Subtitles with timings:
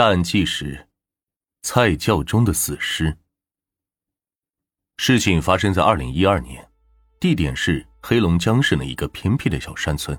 [0.00, 0.86] 但即是
[1.62, 3.16] 菜窖中的死尸。
[4.96, 6.64] 事情发生在二零一二年，
[7.18, 10.16] 地点是黑龙江省的一个偏僻的小山村。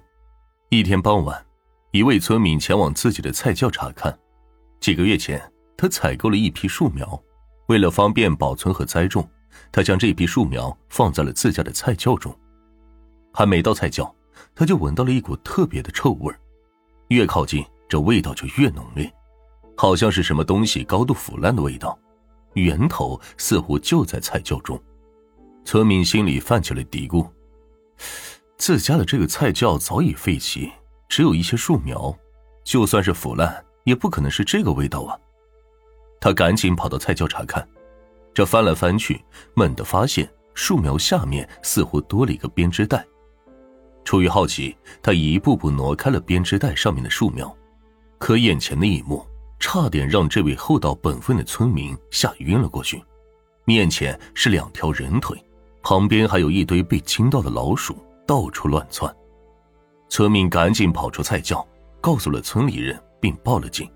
[0.68, 1.46] 一天傍晚，
[1.92, 4.14] 一位村民前往自己的菜窖查看。
[4.82, 5.42] 几个月前，
[5.78, 7.18] 他采购了一批树苗，
[7.68, 9.26] 为了方便保存和栽种，
[9.72, 12.38] 他将这批树苗放在了自家的菜窖中。
[13.34, 14.14] 还没到菜窖，
[14.54, 16.36] 他就闻到了一股特别的臭味
[17.08, 19.10] 越靠近，这味道就越浓烈，
[19.80, 21.98] 好像是什么东西高度腐烂的味道。
[22.56, 24.78] 源头似乎就在菜窖中，
[25.64, 27.26] 村民心里泛起了嘀咕：
[28.58, 30.70] 自家的这个菜窖早已废弃，
[31.08, 32.14] 只有一些树苗，
[32.66, 35.18] 就算是腐烂，也不可能是这个味道啊！
[36.20, 37.66] 他赶紧跑到菜窖查看，
[38.34, 43.08] 这翻来翻去，猛地发现树苗下面似乎多了一个编织袋。
[44.04, 47.56] 出于好奇，他一步步挪开了编织袋上面的树苗，
[48.18, 49.26] 可眼前的一幕。
[49.60, 53.04] 差点让这位厚道本分的村民吓晕了过去。
[53.66, 55.38] 面前是两条人腿，
[55.84, 59.14] 旁边还有一堆被惊到的老鼠，到处乱窜。
[60.08, 61.68] 村民赶紧跑出菜窖，
[62.02, 63.88] 告诉了村里人，并报了警。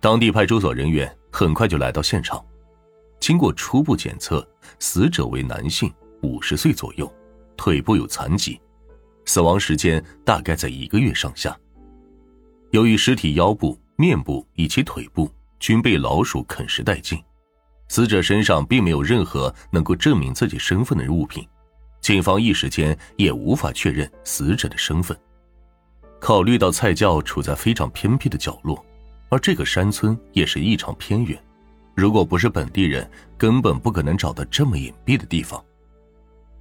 [0.00, 2.42] 当地派出所人员很快就来到现场。
[3.20, 4.46] 经过初步检测，
[4.78, 7.12] 死者为男性，五十岁左右，
[7.56, 8.58] 腿部有残疾，
[9.26, 11.54] 死亡时间大概在一个月上下。
[12.70, 13.78] 由于尸体腰部。
[13.96, 17.22] 面部以及腿部均被老鼠啃食殆尽，
[17.88, 21.46] 死者身上并没有任何能够证明自己身份的物品，
[22.00, 25.16] 警方一时间也无法确认死者的身份。
[26.18, 28.84] 考虑到菜窖处在非常偏僻的角落，
[29.28, 31.38] 而这个山村也是异常偏远，
[31.94, 33.08] 如果不是本地人，
[33.38, 35.62] 根本不可能找到这么隐蔽的地方。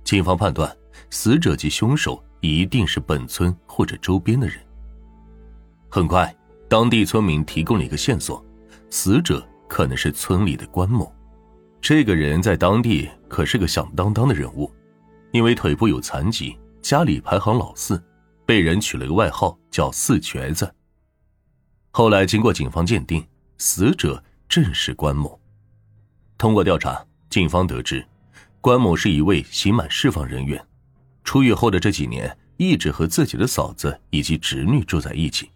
[0.03, 0.75] 警方判断，
[1.09, 4.57] 死者及凶手一定是本村或者周边的人。
[5.89, 6.35] 很快。
[6.73, 8.43] 当地村民提供了一个线索，
[8.89, 11.13] 死者可能是村里的关某。
[11.79, 14.71] 这个人在当地可是个响当当的人物，
[15.31, 18.03] 因为腿部有残疾，家里排行老四，
[18.43, 20.73] 被人取了个外号叫“四瘸子”。
[21.93, 23.23] 后来经过警方鉴定，
[23.59, 25.39] 死者正是关某。
[26.39, 28.03] 通过调查，警方得知，
[28.61, 30.59] 关某是一位刑满释放人员，
[31.23, 35.51] 出狱后的这几年一直和自己的嫂子以及侄女住在一起。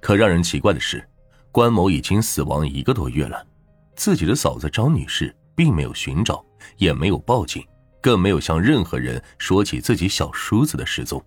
[0.00, 1.06] 可让人奇怪的是，
[1.52, 3.46] 关某已经死亡一个多月了，
[3.94, 6.44] 自己的嫂子张女士并没有寻找，
[6.78, 7.64] 也没有报警，
[8.00, 11.22] 更没有向任何人说起自己小叔子的失踪。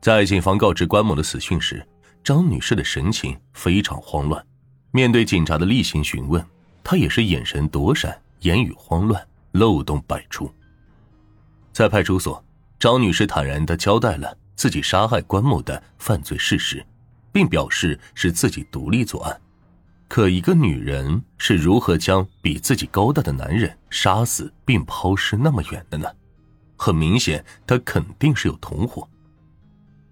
[0.00, 1.86] 在警方告知关某的死讯时，
[2.22, 4.44] 张女士的神情非常慌乱，
[4.90, 6.44] 面对警察的例行询问，
[6.82, 10.50] 她也是眼神躲闪，言语慌乱，漏洞百出。
[11.72, 12.42] 在派出所，
[12.78, 16.84] 张女士坦然地交代了自己杀害关某的犯罪事实。
[17.34, 19.40] 并表示是自己独立作案，
[20.06, 26.08] 可一个女人是如何将比自己高大的男人杀死并抛尸那么远的呢？
[26.76, 29.08] 很明显，她肯定是有同伙。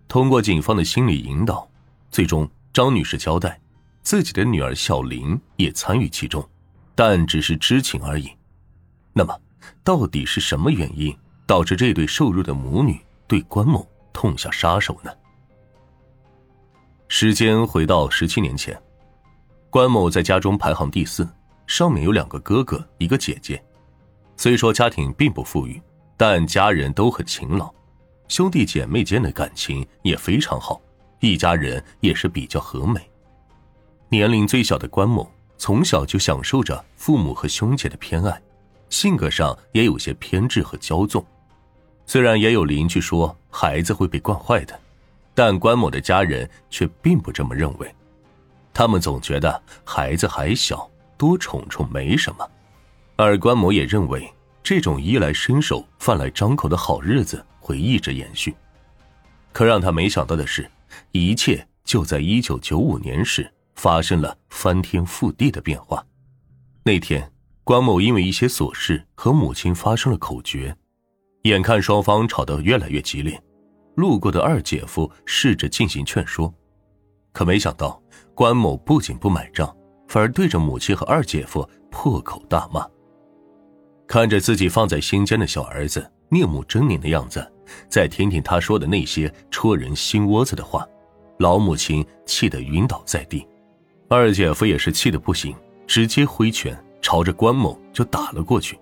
[0.09, 1.71] 通过警方的心理引导，
[2.11, 3.61] 最终张女士交代，
[4.03, 6.45] 自己的女儿小林也参与其中，
[6.97, 8.33] 但只是知情而已。
[9.13, 9.41] 那么，
[9.85, 11.17] 到底是什么原因
[11.47, 15.13] 导致这对瘦弱的母女对关某痛下杀手呢？
[17.15, 18.75] 时间回到十七年前，
[19.69, 21.29] 关某在家中排行第四，
[21.67, 23.63] 上面有两个哥哥，一个姐姐。
[24.39, 25.79] 虽说家庭并不富裕，
[26.17, 27.71] 但家人都很勤劳，
[28.29, 30.81] 兄弟姐妹间的感情也非常好，
[31.21, 32.99] 一家人也是比较和美。
[34.09, 38.41] 年龄最小的关某从小就享受着父母和兄姐的偏爱，
[38.89, 41.23] 性格上也有些偏执和骄纵。
[42.07, 44.81] 虽然也有邻居说孩子会被惯坏的。
[45.35, 47.95] 但关某的家人却并不这么认为，
[48.75, 52.49] 他们总觉得孩子还小，多宠宠没什么，
[53.17, 54.31] 而关某也认为
[54.63, 58.55] 这种衣来伸手、饭来张口的好日子会一直延续。
[59.53, 60.71] 可让他没想到的是，
[61.13, 66.05] 一切就在一九九五年时发生了翻天覆地的变化。
[66.85, 67.31] 那天，
[67.65, 70.75] 关某因为一些琐事和母亲发生了口角，
[71.43, 73.41] 眼看双方吵得越来越激烈。
[73.95, 76.53] 路过的二姐夫试着进行劝说，
[77.33, 78.01] 可没想到
[78.35, 79.75] 关某不仅不买账，
[80.09, 82.87] 反而对着母亲和二姐夫破口大骂。
[84.07, 87.47] 看着自己放在心间的小儿子面目狰狞的样子，
[87.89, 90.87] 再听听他说的那些戳人心窝子的话，
[91.39, 93.47] 老母亲气得晕倒在地，
[94.09, 95.55] 二姐夫也是气得不行，
[95.87, 98.79] 直接挥拳朝着关某就打了过去。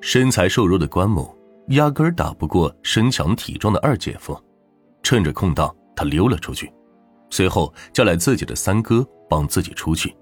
[0.00, 1.34] 身材瘦弱的关某。
[1.68, 4.38] 压根儿打不过身强体壮的二姐夫，
[5.02, 6.72] 趁着空档，他溜了出去，
[7.30, 10.14] 随后叫来自己的三哥帮自己出去。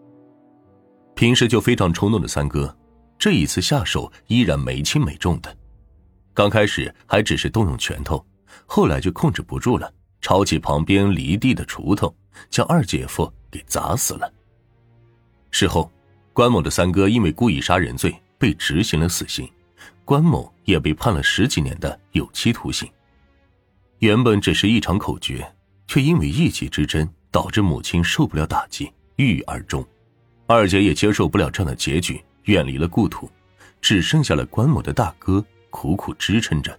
[1.14, 2.74] 平时就非常冲动的三哥，
[3.18, 5.54] 这一次下手依然没轻没重的。
[6.32, 8.24] 刚开始还只是动用拳头，
[8.66, 12.14] 后来就控制不住了，抄起旁边离地的锄头，
[12.48, 14.32] 将二姐夫给砸死了。
[15.50, 15.90] 事后，
[16.32, 19.50] 关某的三哥因为故意杀人罪被执行了死刑，
[20.10, 22.90] 关某也被判了十几年的有期徒刑。
[24.00, 25.48] 原本只是一场口诀，
[25.86, 29.86] 却因为一己之争导致母亲受不了打击，郁郁而终。
[30.48, 33.30] 二姐也接受不了这样的结局，远离了故土，
[33.80, 36.76] 只剩下了关某的大哥苦苦支撑着。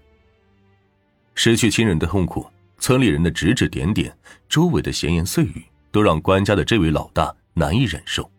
[1.33, 2.45] 失去亲人的痛苦，
[2.79, 4.13] 村里人的指指点点，
[4.49, 8.29] 周围的闲言碎语，都让关家的这位老大难以忍受。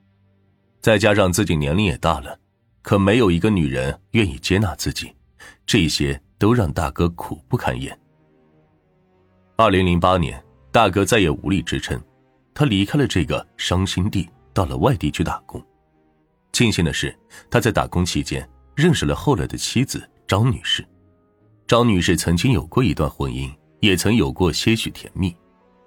[0.82, 2.38] 再加上自己年龄也大了，
[2.82, 5.14] 可没有一个女人愿意接纳自己，
[5.64, 7.96] 这些都让大哥苦不堪言。
[9.56, 12.00] 二零零八年，大哥再也无力支撑，
[12.52, 15.64] 他离开了这个伤心地，到了外地去打工。
[16.52, 17.16] 庆幸的是，
[17.48, 20.84] 他在打工期间认识了后来的妻子张女士。
[21.66, 23.50] 张女士曾经有过一段婚姻，
[23.80, 25.34] 也曾有过些许甜蜜，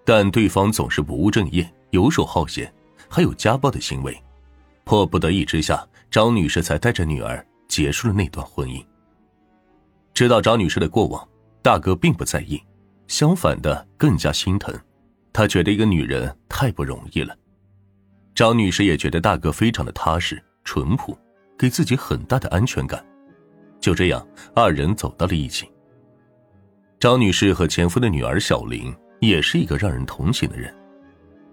[0.06, 2.74] 但对方总是不务正业、游手好闲，
[3.10, 4.18] 还有家暴的行为。
[4.86, 8.82] 迫不得已之下，张女士才带着女儿结束了那段婚姻。
[10.14, 11.28] 知道张女士的过往，
[11.62, 12.58] 大哥并不在意，
[13.06, 14.74] 相反的更加心疼。
[15.34, 17.36] 他觉得一个女人太不容易了。
[18.34, 21.20] 张女士也觉得大哥非常的踏实淳朴，
[21.58, 23.06] 给自己很大的安全感。
[23.82, 24.26] 就这样，
[24.56, 25.70] 二人走到了一起。
[26.98, 30.74] 张女士和前夫的女儿小玲也是一个让人同情的人。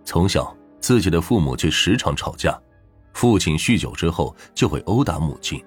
[0.05, 2.57] 从小，自己的父母就时常吵架。
[3.13, 5.63] 父亲酗酒之后就会殴打母亲，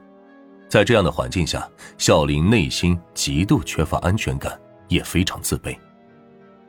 [0.68, 5.75] 在这样的环境下，小林内心极度缺乏安全感，也非常自卑。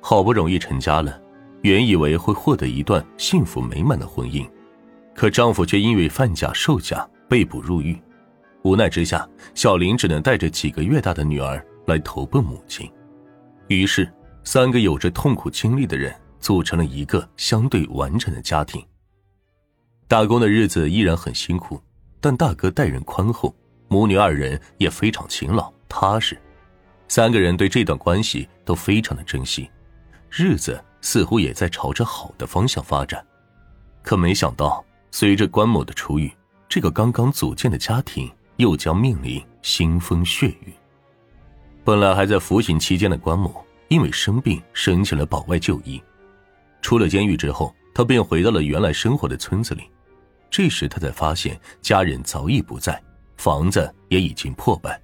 [0.01, 1.21] 好不容易成家了，
[1.63, 4.49] 原以为会获得一段幸福美满的婚姻，
[5.15, 7.99] 可丈夫却因为贩假售假被捕入狱。
[8.63, 12.91] 无奈之下，小林只能带着几个月大的女儿来投奔母亲。
[13.69, 14.09] 于是，
[14.45, 18.85] 三个有着痛苦经历的人组成了一个相对完整的家庭。
[20.09, 21.83] 打工的日子依然很辛苦，
[22.21, 23.53] 但大哥待人宽厚，
[23.89, 26.41] 母女二人也非常勤劳踏实，
[27.09, 29.69] 三个人对这段关系都非常的珍惜，
[30.31, 33.25] 日子似乎也在朝着好的方向发展。
[34.01, 36.33] 可没想到，随着关某的出狱，
[36.69, 40.73] 这个刚刚组建的家庭又将面临腥风血雨。
[41.83, 46.01] 本来还在服刑期间的关某，因为生病申请了保外就医，
[46.81, 49.83] 出了监狱之后，他便回到了原来生活的村子里。
[50.51, 53.03] 这时，他才发现家人早已不在，
[53.37, 55.01] 房子也已经破败。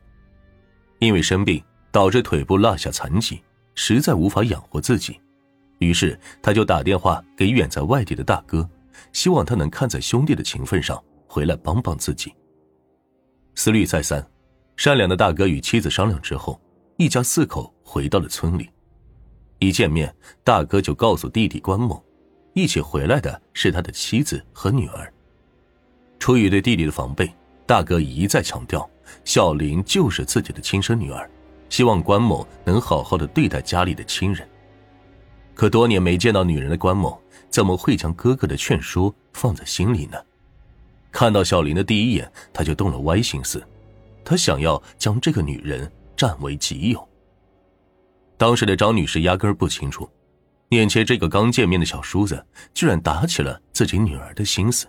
[0.99, 3.43] 因为生病导致腿部落下残疾，
[3.75, 5.21] 实在无法养活自己，
[5.79, 8.69] 于是他就打电话给远在外地的大哥，
[9.13, 12.33] 希望他能看在兄弟的情分上回来帮帮自己。
[13.55, 14.25] 思虑再三，
[14.77, 16.59] 善良的大哥与妻子商量之后，
[16.97, 18.71] 一家四口回到了村里。
[19.59, 22.03] 一见面，大哥就告诉弟弟关某，
[22.55, 25.13] 一起回来的是他的妻子和女儿。
[26.23, 27.29] 出于对弟弟的防备，
[27.67, 28.89] 大哥一再强调，
[29.25, 31.29] 小林就是自己的亲生女儿，
[31.69, 34.49] 希望关某能好好的对待家里的亲人。
[35.53, 37.21] 可多年没见到女人的关某，
[37.51, 40.19] 怎么会将哥哥的劝说放在心里呢？
[41.11, 43.61] 看到小林的第一眼，他就动了歪心思，
[44.25, 47.09] 他想要将这个女人占为己有。
[48.37, 50.09] 当时的张女士压根不清楚，
[50.69, 54.87] 眼前这个刚见面的小叔子，居然打起了自己女儿的心思。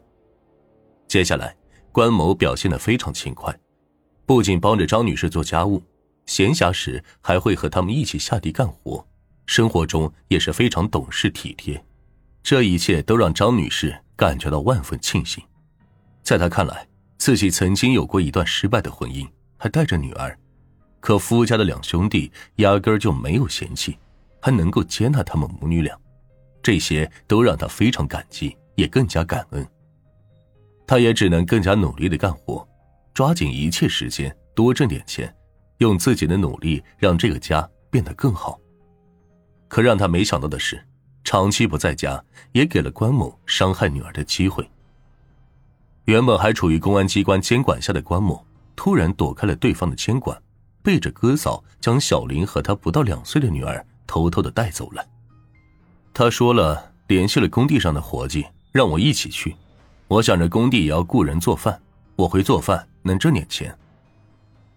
[1.14, 1.56] 接下来，
[1.92, 3.56] 关某表现的非常勤快，
[4.26, 5.80] 不仅帮着张女士做家务，
[6.26, 9.06] 闲暇时还会和他们一起下地干活，
[9.46, 11.80] 生活中也是非常懂事体贴。
[12.42, 15.44] 这一切都让张女士感觉到万分庆幸。
[16.24, 16.88] 在她看来，
[17.20, 20.36] 自己曾经有过一段失败的婚姻，还带着女儿，
[21.00, 23.96] 可夫家的两兄弟压根儿就没有嫌弃，
[24.42, 25.96] 还能够接纳他们母女俩，
[26.64, 29.64] 这些都让她非常感激，也更加感恩。
[30.94, 32.64] 他也只能更加努力的干活，
[33.16, 35.36] 抓紧一切时间多挣点钱，
[35.80, 38.60] 用自己的努力让这个家变得更好。
[39.68, 40.86] 可让他没想到的是，
[41.24, 44.70] 长期不在家也给了关某伤害女儿的机会。
[46.06, 48.46] 原本还处于公安机关监管下的关某，
[48.76, 50.40] 突然躲开了对方的监管，
[50.84, 55.04] 背着哥嫂将小林和他不到两岁的女儿偷偷的带走了。
[56.14, 59.56] 他说了，联系了工地上的伙计，让我一起去。
[60.08, 61.82] 我想着工地也要雇人做饭，
[62.16, 63.76] 我会做饭能挣点钱。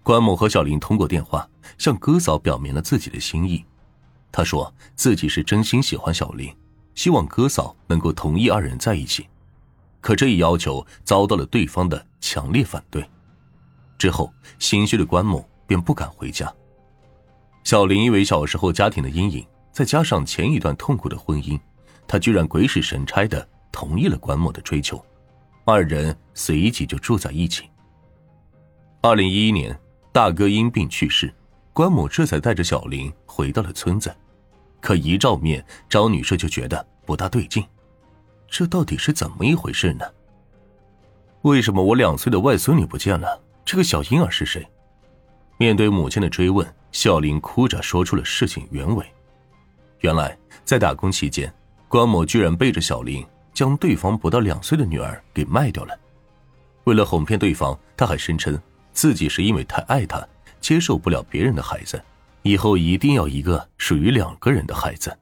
[0.03, 3.65] 关某和小林通过电话向哥嫂表明了自己的心意。
[4.31, 6.55] 他说自己是真心喜欢小林，
[6.95, 9.27] 希望哥嫂能够同意二人在一起，
[10.01, 13.05] 可这一要求遭到了对方的强烈反对。
[13.99, 16.53] 之后，心虚的关某便不敢回家。
[17.65, 21.59] 小林因为小时候家庭的阴影，再加上前一段痛苦的婚姻，
[22.07, 25.05] 他居然鬼使神差的同意了关某的追求，
[25.69, 27.65] 二人随即就住在一起。
[29.01, 29.77] 二零一一年，
[30.13, 31.35] 大哥因病去世，
[31.73, 34.15] 关某这才带着小林回到了村子。
[34.81, 37.65] 可一照面，张女士就觉得不大对劲，
[38.47, 40.05] 这到底是怎么一回事呢？
[41.43, 43.43] 为什么我两岁的外孙女不见了？
[43.65, 44.65] 这个小婴儿是谁？
[45.59, 49.05] 面对母亲的追问，小林哭着说出了事情原委。
[49.99, 51.53] 原来在打工期间，
[51.89, 55.99] 关某居然背着小林将对方不到两岁的女儿给卖掉了。
[56.85, 58.61] 为了哄骗对方，他还声称
[58.93, 60.23] 自己是因为太爱她，
[60.61, 61.99] 接受不了别人的孩子。
[62.43, 65.19] 以后一定要一个属于两个人的孩子，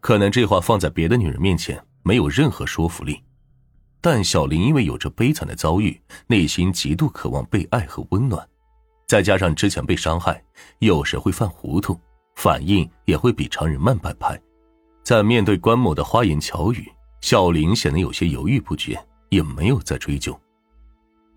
[0.00, 3.22] 可能这话放在别的女人面前没有任何说服力，
[4.00, 8.44] 但小林因为有着悲惨的遭遇，内心极度渴望被爱和温暖，
[9.06, 10.42] 再加上之前被伤害，
[10.78, 12.00] 有时会犯糊涂，
[12.34, 14.40] 反应也会比常人慢半拍。
[15.04, 16.90] 在面对关某的花言巧语，
[17.22, 20.38] 小林显得有些犹豫不决，也没有再追究。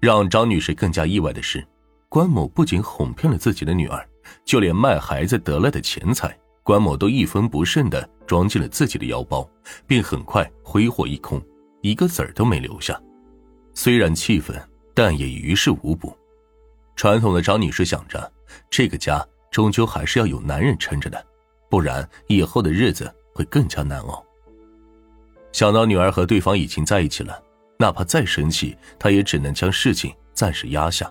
[0.01, 1.65] 让张女士更加意外的是，
[2.09, 4.05] 关某不仅哄骗了自己的女儿。
[4.43, 9.47] 就连卖孩子得来的钱财，关某都一分不剩的装进了自己的腰包，
[9.85, 11.39] 并很快挥霍一空，
[11.81, 12.99] 一个子儿都没留下。
[13.75, 14.59] 虽然气愤，
[14.95, 16.17] 但也于事无补。
[16.95, 18.33] 传统的张女士想着，
[18.67, 21.23] 这个家终究还是要有男人撑着的，
[21.69, 24.24] 不然以后的日子会更加难熬。
[25.55, 27.41] 想到女儿和对方已经在一起了，
[27.79, 31.09] 哪怕再生气，他也只能将事情暂时压下。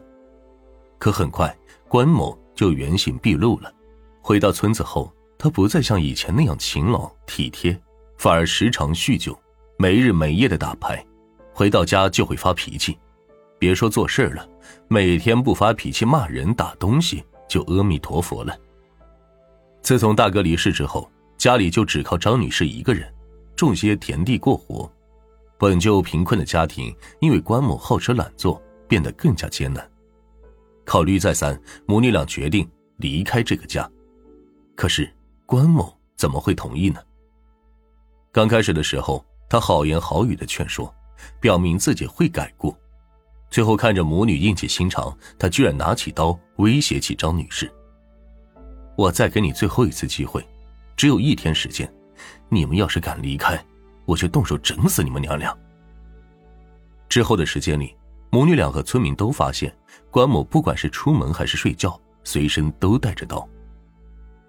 [0.98, 1.56] 可很快，
[1.88, 2.38] 关某。
[2.54, 3.72] 就原形毕露了。
[4.20, 7.76] 回到村子后，他不再像以前那样勤劳体贴，
[8.18, 9.36] 反而时常酗酒，
[9.78, 11.04] 没日没夜的打牌。
[11.52, 12.96] 回到家就会发脾气，
[13.58, 14.46] 别说做事了，
[14.88, 18.54] 每天不发脾气骂人打东西就阿弥陀佛了。
[19.80, 23.12] 自从大哥离世之后，家里就只靠张女士一个人，
[23.56, 24.90] 种些田地过活。
[25.58, 29.88] 本就贫困的家庭，因为关某好吃懒做，变得更加艰难。
[30.84, 32.68] 考虑再三，母女俩决定
[32.98, 33.88] 离开这个家。
[34.74, 35.10] 可是
[35.46, 37.00] 关某怎么会同意呢？
[38.32, 40.92] 刚开始的时候，他好言好语的劝说，
[41.40, 42.76] 表明自己会改过。
[43.48, 47.72] 最后看着母女硬起心肠，他居然拿起刀威胁起张女士
[48.98, 50.44] ：“我再给你最后一次机会，
[50.96, 51.90] 只有一天时间，
[52.48, 53.62] 你们要是敢离开，
[54.04, 55.56] 我就动手整死你们娘俩。”
[57.08, 57.96] 之后的时间里，
[58.30, 59.74] 母女俩和村民都发现。
[60.10, 63.48] 关某不管是出门还是睡觉，随身都带着刀。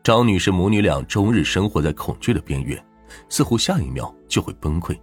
[0.04, 2.84] 张女士母女俩终日生活在恐惧的边缘，
[3.30, 4.96] 似乎下一秒就会崩溃。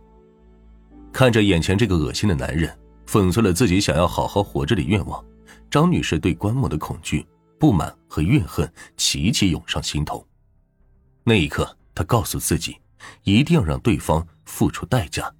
[1.12, 2.72] 看着眼前这个恶心的男人，
[3.06, 5.24] 粉碎了自己想要好好活着的愿望，
[5.68, 7.26] 张女士对关某的恐惧、
[7.58, 10.24] 不满和怨恨齐齐涌上心头。
[11.24, 12.78] 那一刻，他告诉自己，
[13.24, 15.32] 一定要让对方付出代价，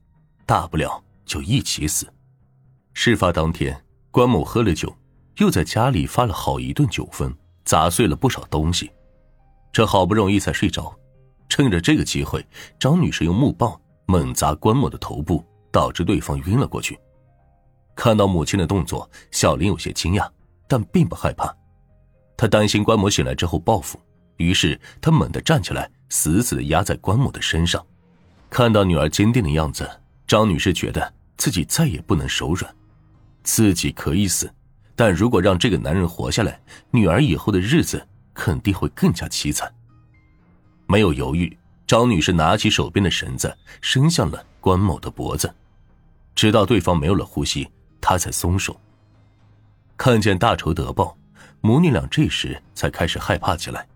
[0.46, 2.06] 大不了就一起死。
[2.92, 4.94] 事发当天，关某喝了酒。
[5.38, 8.92] 又在家里发了好一顿酒疯，砸碎了不少东西，
[9.72, 10.94] 这好不容易才睡着。
[11.48, 12.46] 趁着这个机会，
[12.78, 15.42] 张女士用木棒猛砸关某的头部，
[15.72, 17.00] 导致对方晕了过去。
[17.96, 20.28] 看到母亲的动作，小林有些惊讶，
[20.68, 21.50] 但并不害怕。
[22.36, 23.98] 他担心关某醒来之后报复，
[24.36, 27.82] 于是他猛地站起来，死死的压在关某的身上。
[28.50, 29.88] 看到女儿坚定的样子，
[30.26, 32.70] 张女士觉得自己再也不能手软，
[33.42, 34.52] 自己可以死。
[34.94, 39.74] 但如果让这个男人活下来，女儿以后的日子肯定会更加凄惨。
[40.86, 45.50] 没有犹豫，张女士拿起手边的绳子，伸向了关某的脖子，
[46.34, 47.66] 直到对方没有了呼吸，
[48.02, 48.78] 她才松手。
[49.96, 51.16] 看见大仇得报，
[51.62, 53.88] 母女俩这时才开始害怕起来。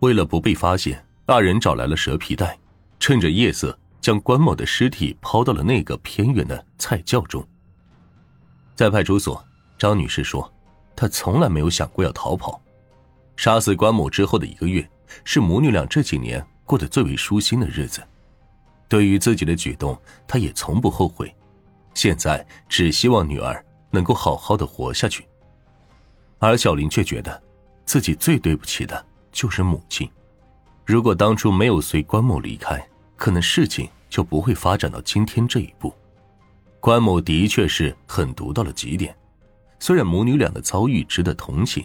[0.00, 2.58] 为了不被发现，二人找来了蛇皮袋，
[3.00, 7.46] 趁着夜色将关某的尸体抛到了那个偏远的菜窖中。
[8.74, 9.42] 在派出所。
[9.76, 10.50] 张女士说
[10.94, 12.62] ：“她从来没有想过要逃跑。
[13.36, 14.88] 杀死关某之后的一个月，
[15.24, 18.00] 是母女俩这几年过得最为舒心的日子。
[18.88, 21.34] 对于自己的举动，她也从不后悔。
[21.92, 25.26] 现在只希望女儿能够好好的活下去。
[26.38, 27.42] 而小林却觉得，
[27.84, 30.08] 自己最对不起的就是母亲。
[30.84, 32.86] 如果当初没有随关某离开，
[33.16, 35.94] 可能事情就不会发展到今天这一步。
[36.78, 39.14] 关某的确是狠毒到了极点。”
[39.80, 41.84] 虽然母女俩的遭遇值得同情，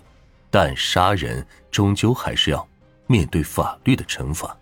[0.50, 2.65] 但杀人终究还是要
[3.08, 4.56] 面对法律的惩罚。